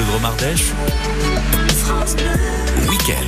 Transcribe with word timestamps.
Bleu 0.00 0.08
Drôme 0.08 0.24
Ardèche. 0.24 0.72
Week-end. 2.88 3.26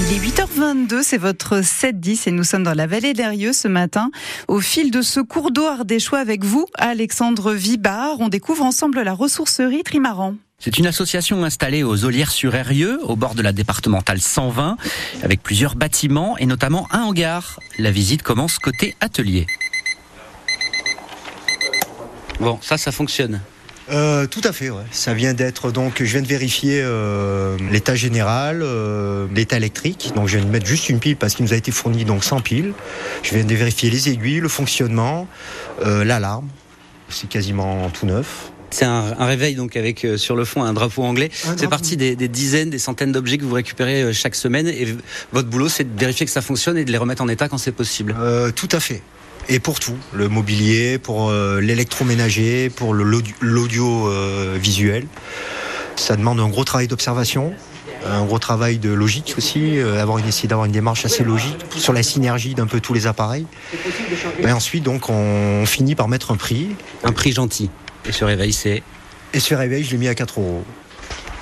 Il 0.00 0.14
est 0.14 0.18
8h22, 0.18 1.02
c'est 1.02 1.18
votre 1.18 1.60
7-10 1.60 2.28
et 2.28 2.30
nous 2.30 2.44
sommes 2.44 2.62
dans 2.62 2.72
la 2.72 2.86
vallée 2.86 3.12
d'Erieux 3.12 3.52
ce 3.52 3.68
matin. 3.68 4.10
Au 4.48 4.60
fil 4.60 4.90
de 4.90 5.02
ce 5.02 5.20
cours 5.20 5.50
d'eau 5.50 5.66
ardéchois 5.66 6.18
avec 6.18 6.44
vous, 6.44 6.64
Alexandre 6.78 7.52
Vibard, 7.52 8.20
on 8.20 8.28
découvre 8.28 8.64
ensemble 8.64 9.02
la 9.02 9.12
ressourcerie 9.12 9.82
Trimaran. 9.82 10.36
C'est 10.58 10.78
une 10.78 10.86
association 10.86 11.44
installée 11.44 11.82
aux 11.82 12.06
Olières-sur-Eyrieux, 12.06 13.00
au 13.02 13.16
bord 13.16 13.34
de 13.34 13.42
la 13.42 13.52
départementale 13.52 14.20
120, 14.20 14.78
avec 15.22 15.42
plusieurs 15.42 15.74
bâtiments 15.74 16.38
et 16.38 16.46
notamment 16.46 16.88
un 16.90 17.02
hangar. 17.02 17.60
La 17.78 17.90
visite 17.90 18.22
commence 18.22 18.58
côté 18.58 18.96
atelier. 19.00 19.46
Bon, 22.40 22.58
ça, 22.62 22.76
ça 22.78 22.92
fonctionne. 22.92 23.40
Euh, 23.90 24.26
tout 24.26 24.40
à 24.44 24.52
fait, 24.52 24.70
ouais. 24.70 24.82
Ça 24.90 25.12
vient 25.12 25.34
d'être 25.34 25.70
donc, 25.70 26.02
je 26.02 26.04
viens 26.04 26.22
de 26.22 26.26
vérifier 26.26 26.80
euh, 26.82 27.56
l'état 27.70 27.94
général, 27.94 28.60
euh, 28.62 29.26
l'état 29.34 29.58
électrique. 29.58 30.12
Donc 30.16 30.26
je 30.28 30.38
viens 30.38 30.46
de 30.46 30.50
mettre 30.50 30.66
juste 30.66 30.88
une 30.88 31.00
pile 31.00 31.16
parce 31.16 31.34
qu'il 31.34 31.44
nous 31.44 31.52
a 31.52 31.56
été 31.56 31.70
fourni 31.70 32.04
donc 32.04 32.24
sans 32.24 32.40
pile. 32.40 32.72
Je 33.22 33.34
viens 33.34 33.44
de 33.44 33.54
vérifier 33.54 33.90
les 33.90 34.08
aiguilles, 34.08 34.40
le 34.40 34.48
fonctionnement, 34.48 35.28
l'alarme. 35.82 36.48
C'est 37.10 37.28
quasiment 37.28 37.90
tout 37.90 38.06
neuf. 38.06 38.50
C'est 38.74 38.84
un, 38.86 39.14
un 39.18 39.26
réveil 39.26 39.54
donc 39.54 39.76
avec 39.76 40.04
euh, 40.04 40.16
sur 40.16 40.34
le 40.34 40.44
fond 40.44 40.64
un 40.64 40.72
drapeau 40.72 41.04
anglais. 41.04 41.30
C'est 41.56 41.68
parti 41.68 41.96
des, 41.96 42.16
des 42.16 42.26
dizaines, 42.26 42.70
des 42.70 42.80
centaines 42.80 43.12
d'objets 43.12 43.38
que 43.38 43.44
vous 43.44 43.54
récupérez 43.54 44.02
euh, 44.02 44.12
chaque 44.12 44.34
semaine 44.34 44.66
et 44.66 44.96
votre 45.32 45.48
boulot 45.48 45.68
c'est 45.68 45.84
de 45.84 46.00
vérifier 46.00 46.26
que 46.26 46.32
ça 46.32 46.40
fonctionne 46.40 46.76
et 46.76 46.84
de 46.84 46.90
les 46.90 46.98
remettre 46.98 47.22
en 47.22 47.28
état 47.28 47.48
quand 47.48 47.58
c'est 47.58 47.70
possible. 47.70 48.16
Euh, 48.18 48.50
tout 48.50 48.68
à 48.72 48.80
fait. 48.80 49.00
Et 49.48 49.58
pour 49.58 49.80
tout, 49.80 49.96
le 50.12 50.28
mobilier, 50.28 50.98
pour 50.98 51.28
euh, 51.28 51.60
l'électroménager, 51.60 52.70
pour 52.70 52.94
l'audio 52.94 53.34
l'audio, 53.40 54.08
euh, 54.08 54.56
visuel. 54.60 55.06
Ça 55.96 56.16
demande 56.16 56.40
un 56.40 56.48
gros 56.48 56.64
travail 56.64 56.88
d'observation, 56.88 57.52
un 58.06 58.24
gros 58.24 58.38
travail 58.38 58.78
de 58.78 58.90
logique 58.90 59.34
aussi, 59.36 59.78
euh, 59.78 60.00
avoir 60.00 60.18
une, 60.18 60.26
essayer 60.26 60.48
d'avoir 60.48 60.66
une 60.66 60.72
démarche 60.72 61.04
assez 61.04 61.24
logique 61.24 61.64
sur 61.76 61.92
la 61.92 62.02
synergie 62.02 62.54
d'un 62.54 62.66
peu 62.66 62.80
tous 62.80 62.94
les 62.94 63.06
appareils. 63.06 63.46
Et 64.40 64.50
ensuite, 64.50 64.82
donc, 64.82 65.08
on 65.08 65.64
finit 65.66 65.94
par 65.94 66.08
mettre 66.08 66.32
un 66.32 66.36
prix. 66.36 66.68
Un 67.04 67.12
prix 67.12 67.32
gentil. 67.32 67.70
Et 68.06 68.12
ce 68.12 68.24
réveil 68.24 68.52
c'est. 68.52 68.82
Et 69.32 69.40
ce 69.40 69.54
réveil, 69.54 69.84
je 69.84 69.92
l'ai 69.92 69.98
mis 69.98 70.08
à 70.08 70.14
4 70.14 70.40
euros. 70.40 70.64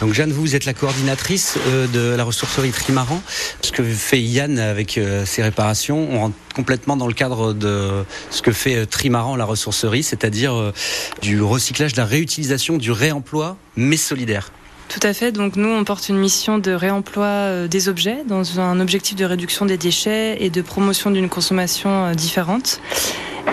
Donc 0.02 0.14
Jeanne, 0.14 0.32
vous 0.32 0.56
êtes 0.56 0.64
la 0.64 0.74
coordinatrice 0.74 1.56
euh, 1.68 1.86
de 1.86 2.16
la 2.16 2.24
ressourcerie 2.24 2.72
Trimaran. 2.72 3.22
Ce 3.60 3.70
que 3.70 3.84
fait 3.84 4.20
Yann 4.20 4.58
avec 4.58 4.98
euh, 4.98 5.24
ses 5.24 5.44
réparations, 5.44 6.08
on 6.10 6.18
rentre 6.18 6.34
complètement 6.56 6.96
dans 6.96 7.06
le 7.06 7.12
cadre 7.12 7.52
de 7.52 8.02
ce 8.30 8.42
que 8.42 8.50
fait 8.50 8.78
euh, 8.78 8.84
Trimaran, 8.84 9.36
la 9.36 9.44
ressourcerie, 9.44 10.02
c'est-à-dire 10.02 10.72
du 11.20 11.40
recyclage, 11.40 11.92
de 11.92 11.98
la 11.98 12.04
réutilisation, 12.04 12.78
du 12.78 12.90
réemploi, 12.90 13.56
mais 13.76 13.96
solidaire. 13.96 14.50
Tout 14.88 14.98
à 15.04 15.14
fait. 15.14 15.30
Donc 15.30 15.54
nous, 15.54 15.68
on 15.68 15.84
porte 15.84 16.08
une 16.08 16.18
mission 16.18 16.58
de 16.58 16.72
réemploi 16.72 17.68
des 17.68 17.88
objets 17.88 18.24
dans 18.26 18.58
un 18.58 18.80
objectif 18.80 19.14
de 19.14 19.24
réduction 19.24 19.66
des 19.66 19.78
déchets 19.78 20.36
et 20.40 20.50
de 20.50 20.62
promotion 20.62 21.12
d'une 21.12 21.28
consommation 21.28 22.10
différente. 22.16 22.80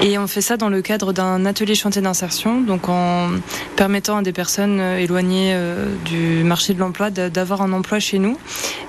Et 0.02 0.18
on 0.18 0.28
fait 0.28 0.42
ça 0.42 0.56
dans 0.56 0.70
le 0.70 0.82
cadre 0.82 1.12
d'un 1.12 1.46
atelier 1.46 1.76
chantier 1.76 2.02
d'insertion, 2.02 2.62
donc 2.62 2.88
en 2.88 3.32
permettant 3.76 4.18
à 4.18 4.22
des 4.22 4.32
personnes 4.32 4.80
euh, 4.80 4.98
éloignées 4.98 5.52
euh, 5.54 5.88
du 6.06 6.44
marché 6.46 6.74
de 6.74 6.80
l'emploi 6.80 7.10
d'avoir 7.10 7.62
un 7.62 7.74
emploi 7.74 8.00
chez 8.00 8.18
nous 8.18 8.38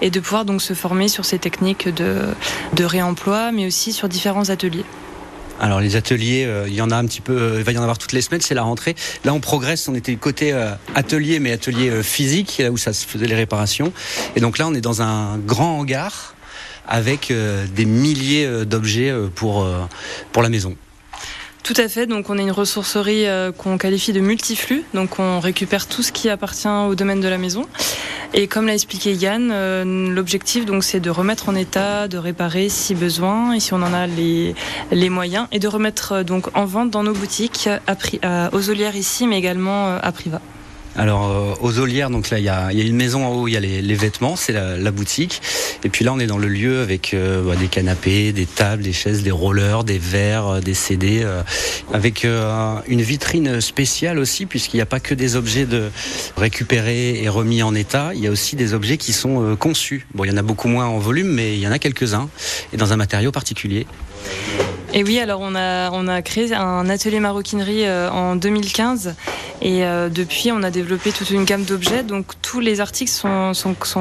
et 0.03 0.11
de 0.11 0.21
pouvoir 0.21 0.45
donc 0.45 0.63
se 0.63 0.73
former 0.73 1.09
sur 1.09 1.25
ces 1.25 1.41
techniques 1.41 1.89
de, 1.89 2.85
réemploi, 2.85 3.51
mais 3.51 3.67
aussi 3.67 3.93
sur 3.93 4.09
différents 4.09 4.51
ateliers. 4.51 4.85
Alors 5.59 5.81
les 5.81 5.97
ateliers, 5.97 6.45
euh, 6.47 6.69
il 6.69 6.75
y 6.75 6.81
en 6.81 6.93
a 6.93 6.97
un 6.97 7.05
petit 7.07 7.21
peu, 7.21 7.57
il 7.59 7.65
va 7.65 7.73
y 7.73 7.79
en 7.79 7.83
avoir 7.83 7.99
toutes 7.99 8.13
les 8.13 8.23
semaines, 8.23 8.41
c'est 8.41 8.55
la 8.55 8.63
rentrée. 8.63 8.95
Là 9.25 9.35
on 9.35 9.41
progresse, 9.41 9.89
on 9.89 9.95
était 9.97 10.15
côté 10.15 10.55
atelier, 10.95 11.41
mais 11.41 11.51
atelier 11.51 12.05
physique, 12.05 12.59
là 12.59 12.71
où 12.71 12.77
ça 12.77 12.93
se 12.93 13.05
faisait 13.05 13.27
les 13.27 13.35
réparations. 13.35 13.93
Et 14.37 14.41
donc 14.41 14.59
là 14.59 14.69
on 14.69 14.75
est 14.75 14.81
dans 14.81 15.03
un 15.03 15.39
grand 15.39 15.81
hangar 15.81 16.37
avec 16.87 17.33
des 17.75 17.85
milliers 17.85 18.65
d'objets 18.65 19.13
pour, 19.35 19.69
pour 20.33 20.43
la 20.43 20.49
maison. 20.49 20.77
Tout 21.73 21.81
à 21.81 21.87
fait. 21.87 22.07
Donc, 22.07 22.31
on 22.31 22.37
est 22.37 22.43
une 22.43 22.51
ressourcerie 22.51 23.29
euh, 23.29 23.53
qu'on 23.53 23.79
qualifie 23.79 24.13
de 24.13 24.19
multiflux. 24.19 24.83
Donc, 24.93 25.21
on 25.21 25.39
récupère 25.39 25.87
tout 25.87 26.03
ce 26.03 26.11
qui 26.11 26.29
appartient 26.29 26.67
au 26.67 26.97
domaine 26.97 27.21
de 27.21 27.29
la 27.29 27.39
maison. 27.39 27.65
Et 28.35 28.49
comme 28.49 28.67
l'a 28.67 28.75
expliqué 28.75 29.13
Yann, 29.13 29.51
euh, 29.53 30.13
l'objectif 30.13 30.67
donc 30.67 30.83
c'est 30.83 30.99
de 30.99 31.11
remettre 31.11 31.49
en 31.49 31.55
état, 31.55 32.09
de 32.09 32.19
réparer 32.19 32.69
si 32.69 32.97
besoin 32.97 33.53
et 33.53 33.61
si 33.61 33.73
on 33.73 33.83
en 33.83 33.95
a 33.95 34.09
les, 34.09 34.55
moyens, 35.11 35.47
et 35.53 35.61
de 35.61 35.69
remettre 35.69 36.13
euh, 36.13 36.23
donc 36.25 36.49
en 36.57 36.65
vente 36.65 36.91
dans 36.91 37.05
nos 37.05 37.13
boutiques 37.13 37.69
à, 37.87 38.51
aux 38.53 38.69
Olières 38.69 38.97
ici, 38.97 39.29
mais 39.29 39.39
également 39.39 39.95
à 39.95 40.11
Priva. 40.11 40.41
Alors 40.97 41.31
euh, 41.31 41.55
aux 41.61 41.79
Olières, 41.79 42.11
donc 42.11 42.31
là 42.31 42.39
il 42.39 42.45
y 42.45 42.49
a, 42.49 42.73
une 42.73 42.97
maison 42.97 43.25
en 43.25 43.33
haut, 43.35 43.49
il 43.49 43.53
y 43.53 43.57
a 43.57 43.61
les, 43.61 43.95
vêtements, 43.95 44.37
c'est 44.37 44.53
la, 44.53 44.91
boutique. 44.91 45.41
Et 45.85 45.89
puis 45.89 46.05
là 46.05 46.13
on 46.13 46.19
est 46.19 46.27
dans 46.27 46.39
le 46.39 46.49
lieu 46.49 46.81
avec 46.81 47.15
euh, 47.15 47.43
bah, 47.43 47.57
des 47.57 47.69
canapés, 47.69 48.33
des 48.33 48.47
tables, 48.47 48.83
des 48.83 48.93
chaises, 48.93 49.23
des 49.23 49.31
rollers, 49.31 49.85
des 49.85 49.99
verres, 49.99 50.47
euh, 50.47 50.61
des 50.61 50.75
CD, 50.75 51.25
avec 51.93 52.25
une 52.25 53.03
vitrine 53.03 53.61
spéciale 53.61 54.19
aussi 54.19 54.47
puisqu'il 54.47 54.77
n'y 54.77 54.83
a 54.83 54.87
pas 54.87 55.01
que 55.01 55.15
des 55.15 55.37
objets 55.37 55.67
de 55.67 55.91
récupérés 56.37 57.23
et 57.23 57.29
remis 57.29 57.63
en 57.63 57.75
état, 57.75 58.11
il 58.15 58.21
y 58.21 58.27
a 58.27 58.31
aussi 58.31 58.57
des 58.57 58.75
objets 58.75 58.97
qui 58.97 59.13
sont 59.13 59.57
conçus. 59.57 60.07
Bon 60.15 60.25
il 60.25 60.31
y 60.31 60.33
en 60.33 60.37
a 60.37 60.43
beaucoup 60.43 60.69
moins 60.69 60.87
en 60.87 60.99
volume, 60.99 61.29
mais 61.29 61.55
il 61.55 61.61
y 61.61 61.69
en 61.69 61.73
a 61.73 61.79
quelques-uns 61.79 62.29
et 62.73 62.77
dans 62.77 62.93
un 62.93 62.97
matériau 62.97 63.33
particulier. 63.33 63.87
Et 64.93 65.05
oui, 65.05 65.21
alors 65.21 65.41
on 65.41 65.55
a, 65.55 66.23
créé 66.23 66.53
un 66.53 66.89
atelier 66.89 67.21
maroquinerie 67.21 67.87
euh, 67.87 68.11
en 68.11 68.35
2015 68.35 69.15
et 69.63 69.85
euh, 69.85 70.09
depuis 70.09 70.51
on 70.51 70.65
a 70.65 70.71
développé 70.73 71.13
toute 71.13 71.31
une 71.31 71.45
gamme 71.45 71.63
d'objets. 71.63 72.03
Donc 72.03 72.33
tous 72.43 72.59
les 72.59 72.81
articles 72.81 73.13
sont, 73.13 73.55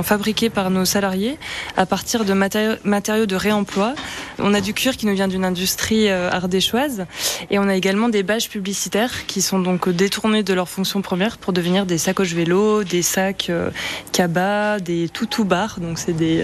fabriqués 0.04 0.50
par 0.50 0.72
nos 0.72 0.86
salariés 0.86 1.38
à 1.78 1.86
partir 1.86 2.26
de 2.26 2.34
matériaux, 2.34 3.26
de 3.28 3.36
réemploi. 3.36 3.94
On 4.40 4.56
a 4.56 4.62
du 4.62 4.74
cuir 4.74 4.98
qui 4.98 5.06
nous 5.06 5.14
vient 5.14 5.28
d'une 5.28 5.46
industrie 5.46 6.10
euh, 6.10 6.32
ardéchoise 6.32 7.06
et 7.52 7.60
on 7.60 7.70
a 7.70 7.76
également 7.76 8.10
des 8.10 8.24
bâches 8.24 8.50
publicitaires 8.50 9.28
qui 9.28 9.44
sont 9.44 9.60
donc 9.60 9.90
détournées 9.90 10.42
de 10.42 10.54
leur 10.56 10.70
fonction 10.70 11.04
première 11.04 11.38
pour 11.38 11.54
devenir 11.54 11.86
des 11.86 12.00
sacoches 12.00 12.34
vélo, 12.34 12.84
des 12.84 13.04
sacs 13.04 13.52
cabas, 14.12 14.80
des 14.80 15.08
toutous 15.08 15.46
bars. 15.46 15.80
Donc 15.80 16.00
c'est 16.00 16.14
des, 16.14 16.44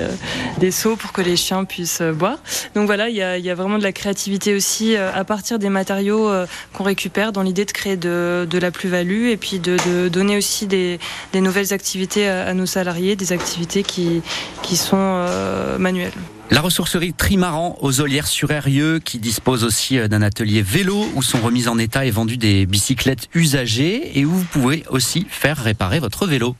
seaux 0.69 0.97
pour 0.97 1.13
que 1.13 1.21
les 1.21 1.35
chiens 1.35 1.65
puissent 1.65 2.03
boire. 2.03 2.37
Donc 2.75 2.85
voilà, 2.85 3.09
il 3.09 3.15
y 3.15 3.49
a 3.49 3.55
vraiment 3.55 3.79
de 3.79 3.83
la 3.83 3.91
créativité 3.91 4.34
aussi 4.55 4.95
euh, 4.95 5.11
à 5.13 5.23
partir 5.23 5.59
des 5.59 5.69
matériaux 5.69 6.29
euh, 6.29 6.45
qu'on 6.73 6.83
récupère 6.83 7.31
dans 7.31 7.41
l'idée 7.41 7.65
de 7.65 7.71
créer 7.71 7.97
de, 7.97 8.47
la 8.51 8.71
plus-value 8.71 9.27
et 9.27 9.37
puis 9.37 9.59
de, 9.59 10.07
donner 10.09 10.37
aussi 10.37 10.67
des, 10.67 10.99
nouvelles 11.33 11.73
activités 11.73 12.27
à, 12.27 12.53
nos 12.53 12.65
salariés, 12.65 13.15
des 13.15 13.31
activités 13.31 13.83
qui, 13.83 14.21
qui 14.61 14.77
sont 14.77 14.97
euh, 14.97 15.77
manuelles. 15.77 16.11
La 16.51 16.61
ressourcerie 16.61 17.13
Trimaran 17.13 17.77
aux 17.81 18.01
Olières 18.01 18.27
sur 18.27 18.51
Eyrieux 18.51 18.99
qui 18.99 19.17
dispose 19.17 19.63
aussi 19.63 19.97
d'un 20.07 20.21
atelier 20.21 20.61
vélo 20.61 21.07
où 21.15 21.23
sont 21.23 21.39
remises 21.39 21.67
en 21.67 21.79
état 21.79 22.05
et 22.05 22.11
vendues 22.11 22.37
des 22.37 22.65
bicyclettes 22.67 23.29
usagées 23.33 24.19
et 24.19 24.25
où 24.25 24.31
vous 24.31 24.43
pouvez 24.43 24.83
aussi 24.89 25.25
faire 25.29 25.57
réparer 25.57 25.99
votre 25.99 26.27
vélo. 26.27 26.55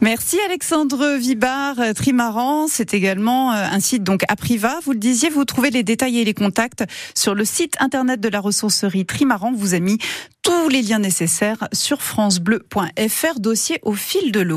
Merci 0.00 0.38
Alexandre 0.46 1.16
Vibard, 1.16 1.80
euh, 1.80 1.92
Trimaran. 1.92 2.66
C'est 2.68 2.94
également 2.94 3.52
euh, 3.52 3.66
un 3.70 3.80
site 3.80 4.02
donc 4.02 4.22
à 4.28 4.36
Priva. 4.36 4.78
Vous 4.84 4.92
le 4.92 4.98
disiez, 4.98 5.28
vous 5.28 5.44
trouvez 5.44 5.70
les 5.70 5.82
détails 5.82 6.18
et 6.18 6.24
les 6.24 6.34
contacts 6.34 6.84
sur 7.14 7.34
le 7.34 7.44
site 7.44 7.74
internet 7.80 8.20
de 8.20 8.28
la 8.28 8.40
ressourcerie 8.40 9.06
Trimaran. 9.06 9.52
Vous 9.54 9.74
a 9.74 9.80
mis 9.80 9.98
tous 10.42 10.68
les 10.68 10.82
liens 10.82 11.00
nécessaires 11.00 11.68
sur 11.72 12.02
francebleu.fr, 12.02 13.40
dossier 13.40 13.80
au 13.82 13.94
fil 13.94 14.30
de 14.30 14.40
l'eau. 14.40 14.54